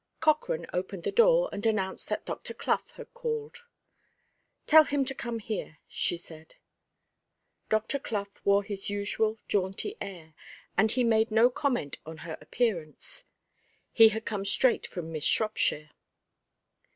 [0.19, 2.55] Cochrane opened the door, and announced that Dr.
[2.55, 3.65] Clough had called.
[4.65, 6.55] "Tell him to come here," she said.
[7.69, 7.99] Dr.
[7.99, 10.33] Clough wore his usual jaunty air,
[10.75, 13.25] and he made no comment on her appearance;
[13.91, 15.91] he had come straight from Miss Shropshire.